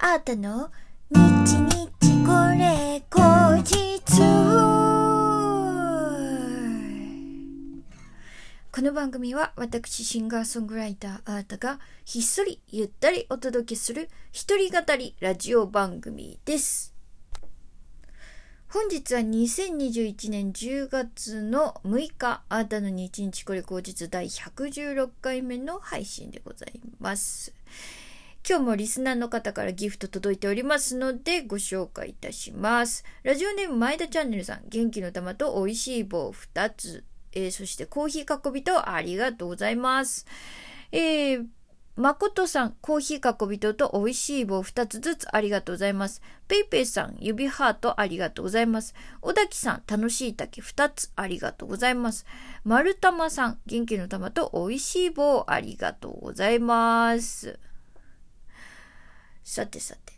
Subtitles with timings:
[0.00, 0.70] あーたの？
[1.10, 4.00] 日日これ後日
[8.70, 16.94] この番組は私シンガーソングライターあーたがひっそりゆったりお届けする一人語りラジオ番組です。
[18.68, 27.52] 本日は2021年10月の6日、あーたの日日これ後日第116回目の配信でございます。
[28.46, 33.04] 今日もリスナーの方からギフト届いておりますのでご紹介いたします。
[33.22, 40.26] ラジオネーム前田チャンネルさん、元気の玉と美味しい棒2つ、えーそしてコーヒー囲びとありがとうございます。
[40.92, 41.46] えー、
[41.96, 46.22] 誠さん、コーヒー囲びとと美味しい棒2つずつありがとうございます。
[46.46, 48.94] ペイペイさん、指ハートありがとうございます。
[49.20, 52.24] 小滝さん、楽しい竹2つありがとうございます。
[52.62, 57.58] 丸玉さん、元気の玉と美味しい棒ありがとうございます。
[59.48, 60.12] さてさて、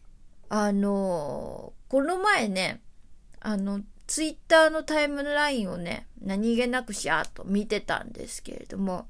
[0.48, 2.80] あのこの前ね、
[3.38, 9.06] あの、ツイッターのタイムラインをね、何気なくしゃーっと見てたんですけれども、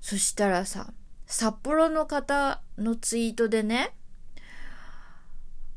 [0.00, 0.94] そしたらさ、
[1.26, 3.94] 札幌の方のツイートでね、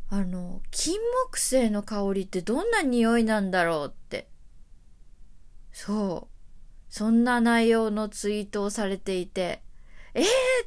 [0.10, 0.98] あの、金
[1.30, 4.30] 木犀の香りってどんな匂いなんだろうって。
[5.74, 6.94] そう。
[6.94, 9.62] そんな内容のツイートをされていて、
[10.14, 10.26] えー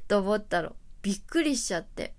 [0.09, 0.77] と思ったの。
[1.01, 2.13] びっくりしちゃって。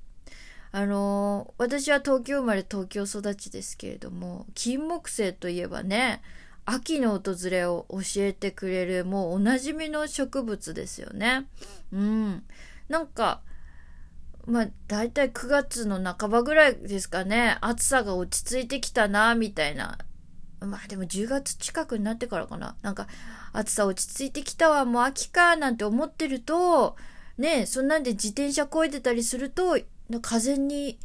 [0.76, 6.22] あの私は東京生まれ東京育ちですけれども、金木犀といえばね、
[6.66, 11.48] 秋の訪れを教えてくれるもうおなじみの植物ですよね。
[11.94, 12.44] うん。
[12.90, 13.40] なんか、
[14.48, 19.98] まあ、だいたい9月の半ばぐらいですかね、暑さが落ち着いてきたな、みたいな。
[20.60, 22.76] まあでも10月近くになってからかな。
[22.82, 23.08] なんか、
[23.54, 26.98] 暑さ落ち着いてきたわ、もう秋か、なんて思ってると、
[27.38, 29.78] ねそんなんで自転車こいでたりすると、
[30.22, 31.00] 風に、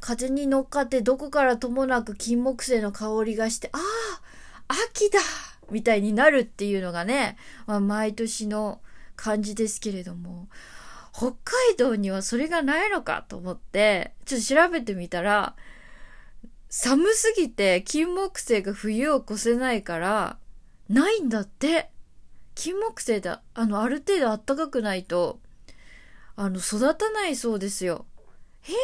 [0.00, 3.78] 風に乗っかってどこからともなく金木犀の香りがして、あ
[4.68, 5.20] あ秋だ
[5.70, 8.80] みたいになるっていうのがね、まあ、毎年の
[9.16, 10.48] 感じですけれども、
[11.12, 15.56] 北海道にはそれがないのかと思って、ちょっと調べてみたら、
[16.68, 20.38] 寒すぎて金木犀が冬を越せないから、
[20.88, 21.90] ないんだって。
[22.54, 23.42] 金木犀だ。
[23.54, 25.40] あの、ある程度暖かくないと、
[26.36, 28.06] あの、育たないそうですよ。
[28.62, 28.74] へー。
[28.74, 28.76] っ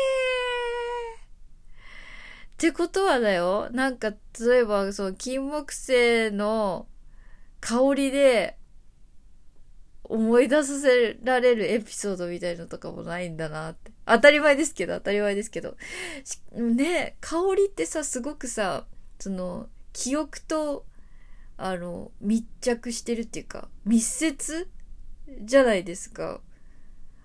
[2.56, 3.68] てことはだよ。
[3.72, 6.86] なんか、例えば、そう、金木犀の
[7.60, 8.56] 香りで、
[10.04, 13.92] 思い出させられるエピソードみたいなのとかもないんだなって。
[14.04, 15.76] 当たり前ですけど、当たり前ですけど。
[16.52, 18.86] ね、香りってさ、すごくさ、
[19.18, 20.84] その、記憶と、
[21.56, 24.68] あの、密着してるっていうか、密接
[25.40, 26.40] じゃないですか。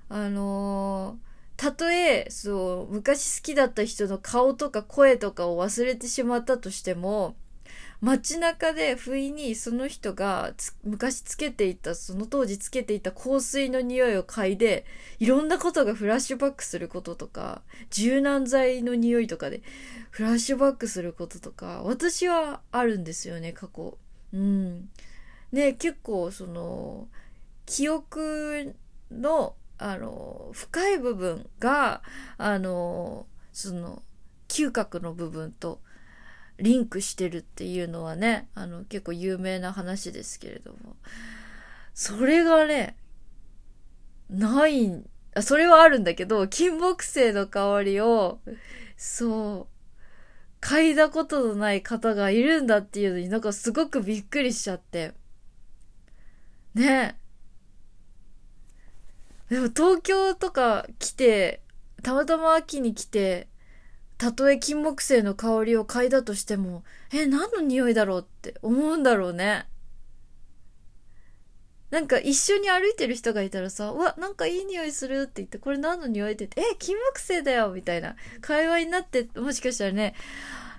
[0.09, 7.35] あのーたとえ、そう、昔好きだった人の顔とか声とかを忘れてしまったとしても、
[7.99, 10.53] 街中で不意にその人が
[10.83, 14.85] 昔つけていた、その当時つけていた香水の匂いを嗅いで、
[15.17, 19.63] いろんなことがフラッシュバックすることとか、柔軟剤の匂いとかで
[20.11, 23.97] フラッシュバックすることとか、私はあるんですよね、過去。
[24.31, 24.89] うん。
[25.51, 27.07] ね、結構その、
[27.65, 28.75] 記憶
[29.09, 32.01] の、あの、深い部分が、
[32.37, 34.03] あの、その、
[34.47, 35.81] 嗅覚の部分と
[36.57, 40.95] リンクしてるっていうのはね、あの、結構有名な話ですけれども。
[41.93, 42.95] それがね、
[44.29, 45.03] ない、
[45.35, 48.39] あ、それはあるんだけど、金木犀の香りを、
[48.95, 49.77] そう、
[50.61, 55.13] 嗅いだことのない方がいるんだっていうのになんかすごくびっくりしちゃって。
[56.73, 57.17] ね
[59.49, 61.61] でも東京とか来て、
[62.03, 63.47] たまたま秋に来て、
[64.17, 69.67] たとえ金木犀の香りを嗅いだとしても、え、何の匂いだろうって思うんだろうね。
[71.91, 80.13] なんか一緒に歩いてる人がいたらさ、うわ、なんかいい匂いするって言って、これ何の匂いって言って、え、金木犀だよみたいな会話になって、もしかしたらね、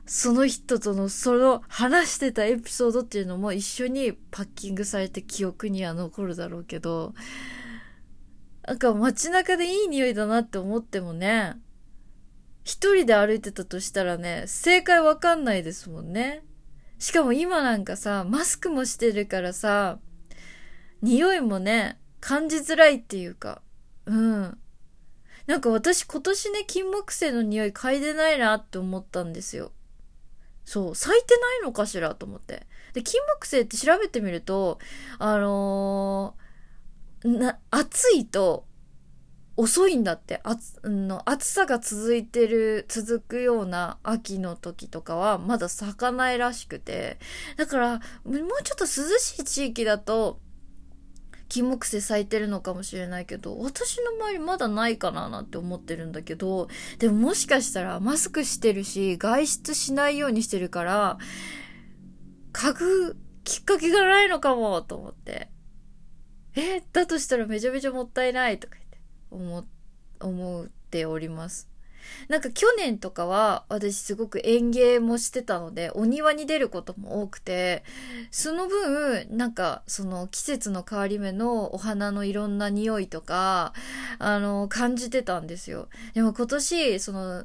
[0.05, 7.15] その人とのその話してたエピソードっていうのも一緒にパッキングされて記憶には残るだろうけど、
[8.69, 11.55] なんか街中でいい匂いだなって思ってもね、
[12.65, 16.45] 一人で歩いてたとしたらね、正解わかんないですもんね。
[16.99, 20.01] しかも今なんかさ、マスクもしてるからさ、
[21.01, 23.63] 匂いもね、感じづらいっていうか、
[24.05, 24.59] うん。
[25.47, 29.73] なんか私今年ね、金木犀の匂い嗅いでないなって思ったんですよ。
[30.67, 32.67] そう、咲いてないのかしらと思って。
[32.93, 34.79] で、金木犀って調べてみると、
[35.19, 36.48] あのー
[37.25, 38.67] な、暑いと、
[39.57, 40.41] 遅いんだって。
[40.45, 47.19] 暑の暑さが続いてる続くような秋の時とかはまだ咲かないらしくて。
[47.57, 48.01] だからも
[48.33, 48.87] うちょっと涼
[49.19, 50.39] しい地域だと
[51.49, 56.69] 金木犀咲いてるのかもしれないけど私の周りまだないかななんて思ってるんだけど
[56.99, 61.19] でももしかしたらマスクしてるし外出しないようにしてるから
[62.53, 65.51] 嗅ぐきっかけがないのかもと思って。
[66.59, 68.99] えだとしたらめちゃめちゃもったいないとか言って
[69.31, 69.65] 思、
[70.21, 71.69] 思っております。
[72.29, 77.85] なんか去年とかは私すごく園芸もしてたのでお庭に出ることも多くて
[78.31, 83.73] その分なんかその季節の変わり目のお花のいろんな匂いとか
[84.19, 85.89] あの感じてたんですよ。
[86.15, 87.45] でも今年その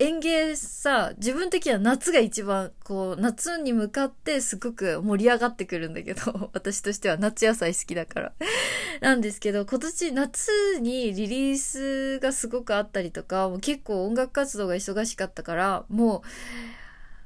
[0.00, 8.32] 園芸さ、自分的には夏が一番、こう、夏に向かってすごく盛り上がってくるんだけど、 私としては夏野菜好きだから。
[9.00, 10.50] なんですけど、今年夏
[10.80, 16.22] にリリースがすごくあったりとか、もう結構音楽活動が忙しかったから、もう、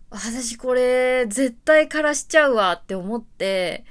[0.09, 3.85] 私これ絶対枯らしちゃうわって思って、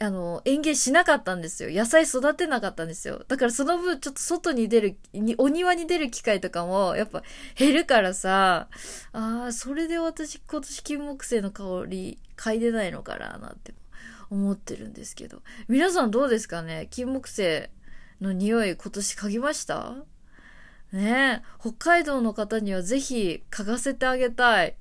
[0.00, 1.70] あの、園芸しなかったんですよ。
[1.70, 3.24] 野菜育てなかったんですよ。
[3.26, 7.24] だからその分ちょっと外に出る、にお庭に出る機会とかもやっぱ
[7.56, 8.68] 減るからさ、
[9.12, 13.74] ああ、それで私今年金木犀の香り嗅いでないのかななんて
[14.30, 15.42] 思ってるんですけど。
[15.66, 16.86] 皆さんどうですかね？
[16.90, 17.68] 金木犀
[18.20, 19.96] の匂い今年嗅ぎました？
[20.92, 24.76] ね北海道の方にはぜひ嗅がせてあげたい。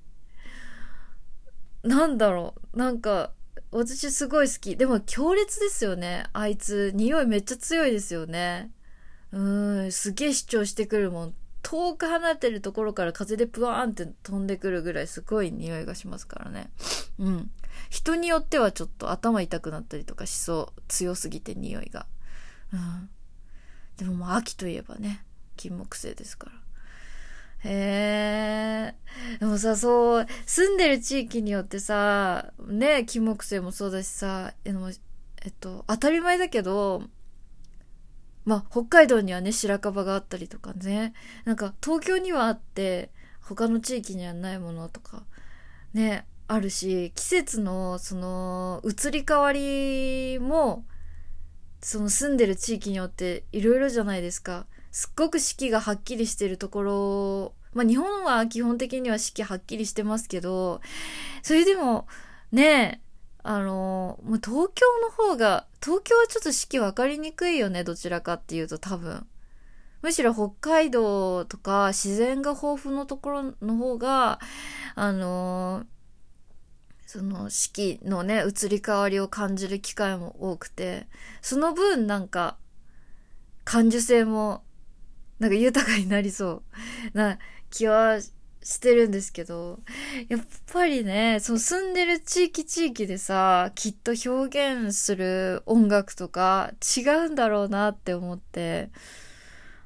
[1.81, 2.77] なんだろう。
[2.77, 3.31] なんか、
[3.77, 4.75] 私すごい好き。
[4.75, 6.25] でも強烈ですよね。
[6.33, 8.71] あいつ、匂いめっちゃ強いですよね。
[9.31, 9.41] う
[9.87, 11.33] ん、すげえ主張してくるもん。
[11.61, 16.71] 遠く離れてるところから風でプワーンって飛んでくるぐらいすごい匂いがしますからね。
[17.19, 17.51] うん。
[17.89, 20.81] 人によってはちょっと頭痛くなったりとかしそう。
[20.87, 22.05] 強すぎて匂いが。
[22.73, 23.09] うん。
[23.97, 25.23] でもまあ秋といえばね、
[25.55, 26.66] 金木犀ですから。
[27.63, 28.95] へえ。
[29.39, 37.03] でもさ、そう、住んでる地域によってさ、ね、金木犀もそうだしさ、えっと、当たり前だけど、
[38.45, 41.13] まあ、北海道にはね、白樺があったりとかね、
[41.45, 43.11] なんか東京にはあって、
[43.41, 45.23] 他の地域にはないものとか、
[45.93, 50.85] ね、あるし、季節の、その、移り変わりも、
[51.81, 54.65] その住んでる地域によっていろいろじゃないですか。
[54.97, 60.81] すっごく四季がはっきりしてるところ、まあ日本は基本的には四季はっきりしてますけど、
[61.43, 62.07] それでも、
[62.51, 62.99] ね
[63.43, 69.27] あの、もう東京の方が、東京はちょっと四季分かりにくいよね、どちらかっていうと多分。
[70.01, 74.39] むしろ北海道とか自然が豊富のところの方が、
[74.95, 75.85] あの
[77.05, 81.05] その四季のね、移り変わりを感じる機会も多くて、
[81.43, 82.57] その分なんか、
[83.63, 84.63] 感受性も
[85.39, 86.63] なんか豊かになりそ
[87.13, 87.17] う。
[87.17, 87.37] な
[87.69, 88.19] 気は
[88.67, 89.79] してるんですけど、
[90.29, 90.41] やっ
[90.73, 98.89] ぱりね、その住んでる地域地域でさ、きっと表現する音楽とか違うんだろうなって思って、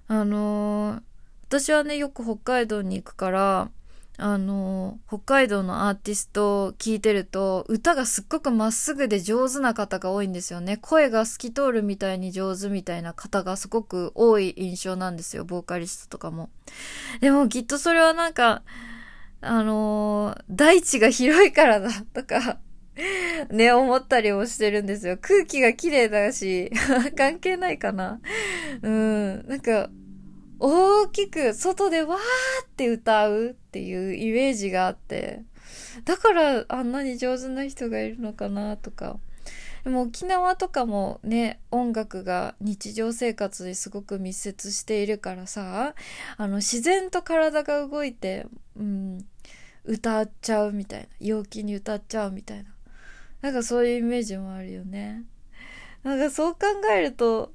[0.07, 1.01] あのー、
[1.48, 3.71] 私はね、よく北海道に行くから、
[4.17, 10.77] あの、北海道のアーティストを聴いてると、歌がすっごくまっすぐで上手な方が多いんですよね。
[10.77, 15.45] 声が透き通るみたいに上手みたいな方がすごく多い印象なんですよ。
[15.45, 16.49] ボーカリストとかも。
[17.19, 18.63] でもきっとそれはなんか、
[19.44, 22.59] あの大地が広いからだとか
[23.49, 25.18] ね、思ったりもしてるんですよ。
[25.19, 26.71] 空気が綺麗だし、
[27.15, 28.19] 関係ないかな。
[28.81, 29.47] うん。
[29.47, 29.89] なんか、
[30.63, 32.19] 大きく外でわー
[32.65, 35.41] って歌うっていうイメージがあって、
[36.06, 39.18] だからあんなに上手な人がいるのかなとか。
[39.83, 45.95] でも沖縄とかもね、音楽が日常生活にすごく密接しているからさ、
[46.37, 48.45] あの自然と体が動いて、
[48.77, 49.25] うん、
[49.83, 51.07] 歌っちゃうみたいな。
[51.19, 52.69] 陽気に歌っちゃうみたいな。
[53.41, 55.23] なんかそういうイメージもあるよね。
[56.03, 56.59] なんかそう考
[56.95, 57.51] えると、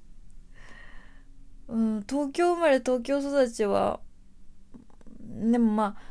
[1.68, 4.00] うん、東京生まれ東京育ちは、
[5.20, 6.02] でもまあ、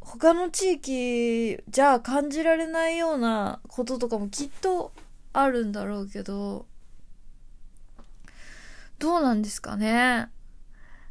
[0.00, 4.92] 他の地域じゃ感じられないようなこととかもきっと
[5.32, 6.66] あるんだろうけど、
[8.98, 10.30] どうなんですかね。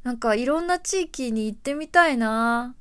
[0.03, 2.75] なんかいろんな地域に行ってみたいな。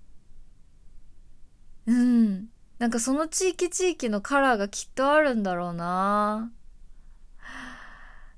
[1.86, 2.48] うん。
[2.78, 6.50] なんかその地域地域のカラーがきっとあるんだろうな。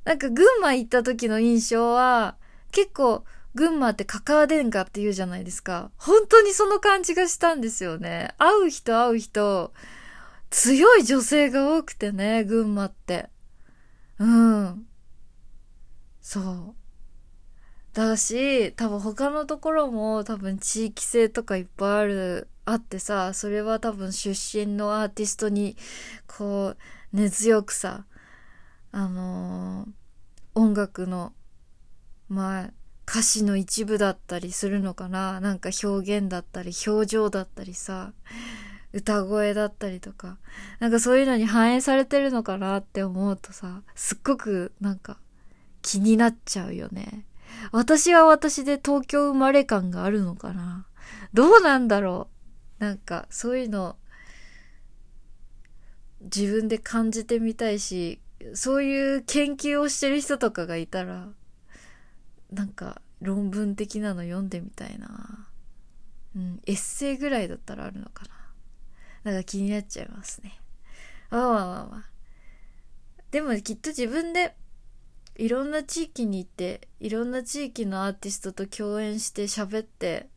[0.04, 2.36] なんか群馬行った時の印象は、
[2.72, 5.90] 結構、群馬ってカカア殿下って言うじゃないですか。
[5.96, 8.34] 本当にその感じがしたんですよね。
[8.38, 9.72] 会う人会う人、
[10.50, 13.30] 強い女性が多くてね、群馬って。
[14.18, 14.86] うん。
[16.20, 16.74] そう。
[17.94, 25.76] だし、多分他のところも多分地域性とかいっぱいある、あってさ、それは多分出身のアーティストに、
[26.26, 26.76] こう、
[27.12, 28.04] 根強くさ、
[28.92, 29.90] あのー、
[30.54, 31.32] 音楽の、
[32.28, 32.70] まあ、
[33.08, 35.40] 歌詞の一部だったりするのかな。
[35.40, 38.12] なんか表現だったり、表情だったりさ、
[38.92, 40.38] 歌声だったりとか、
[40.78, 45.18] なんかそういうのに反映されてるのかなって思うとさ、すっごくなんか
[45.82, 47.24] 気になっちゃうよね。
[47.72, 50.86] 私は私で東京生まれ感があるのかな。
[51.32, 52.28] どうなんだろ
[52.80, 52.84] う。
[52.84, 53.96] なんかそういうの
[56.20, 58.20] 自分で感じてみたいし、
[58.54, 61.28] そういう研究をしてる人とかがいたら、
[62.50, 65.48] なんか論文的なの読んでみたいな。
[66.36, 68.24] うん、エッセイぐらいだったらあるのか
[69.24, 69.32] な。
[69.32, 70.60] なんか気になっちゃいますね。
[71.30, 72.04] まあまあまあまあ。
[73.30, 74.54] でもきっと自分で
[75.36, 80.28] いろんな地域に行って、いろんな地域のアーティストと共演して喋って、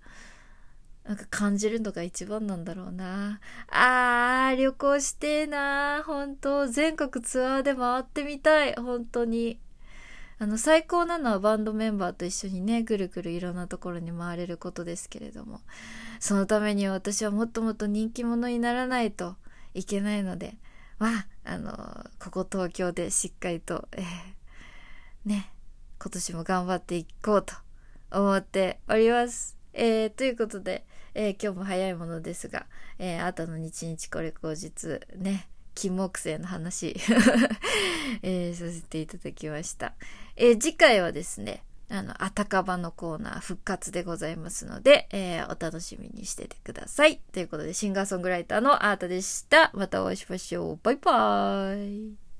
[1.03, 3.39] なんか感じるのが一番なんだろうな。
[3.69, 8.75] あー、旅行してーな本当全国ツアーで回ってみたい。
[8.75, 9.59] 本当に。
[10.41, 15.61] あの、最高なのはバンドメンバーと一緒にね、ぐるぐるいろんなところに回れることですけれども、
[16.19, 19.35] そのためには私はもっともっと人気者にならないと
[19.75, 20.57] いけないので、
[20.97, 25.51] まあ、あの、ここ東京でしっかりと、えー、ね、
[26.01, 27.53] 今年も頑張っていこうと
[28.09, 29.55] 思っております。
[29.73, 32.65] えー、ということで、えー、今日も早いものですが、
[32.97, 36.95] えー、あとの日々これ後日、ね、金木犀の話、
[38.23, 39.93] えー、させていただきました。
[40.35, 47.19] えー、次回はですね、あの、あたかばのコーナー復活でございますので、えー、お楽しみにしててください。
[47.33, 49.71] ということで、シンガーソングライターのアートでした。
[49.73, 50.79] またお会いしましょう。
[50.81, 52.30] バイバーイ。